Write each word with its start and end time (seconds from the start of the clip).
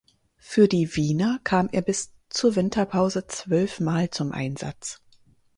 Für 0.39 0.67
die 0.67 0.95
Wiener 0.95 1.39
kam 1.43 1.69
er 1.71 1.83
bis 1.83 2.11
zur 2.27 2.55
Winterpause 2.55 3.27
zwölfmal 3.27 4.09
zum 4.09 4.31
Einsatz. 4.31 4.99